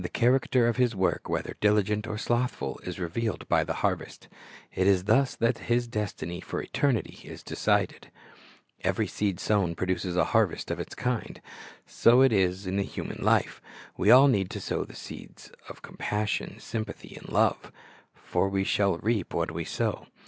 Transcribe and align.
The 0.01 0.09
character 0.09 0.65
of 0.67 0.77
his 0.77 0.95
work, 0.95 1.29
whether 1.29 1.55
diligent 1.59 2.07
or 2.07 2.17
slothful, 2.17 2.79
is 2.83 2.97
revealed 2.99 3.47
by 3.47 3.63
the 3.63 3.73
harvest. 3.85 4.27
It 4.73 4.87
is 4.87 5.03
thus 5.03 5.35
that 5.35 5.59
his 5.69 5.87
destiny 5.87 6.41
for 6.41 6.59
eternity 6.59 7.19
is 7.27 7.43
decided. 7.43 8.09
Every 8.83 9.05
.seed 9.05 9.39
sown 9.39 9.75
produces 9.75 10.15
a 10.17 10.25
harvest 10.33 10.71
of 10.71 10.79
its 10.79 10.95
kind. 10.95 11.39
So 11.85 12.21
it 12.21 12.33
is 12.33 12.65
in 12.65 12.79
human 12.79 13.23
life. 13.23 13.61
We 13.95 14.09
all 14.09 14.27
need 14.27 14.49
to 14.49 14.59
sow 14.59 14.85
the 14.85 14.95
seeds 14.95 15.51
of 15.69 15.83
com 15.83 15.97
passion, 15.97 16.59
sympathy, 16.59 17.15
and 17.15 17.29
love; 17.29 17.71
for 18.15 18.49
we 18.49 18.63
shall 18.63 18.97
reap 18.97 19.35
what 19.35 19.51
we 19.51 19.65
sow. 19.65 20.07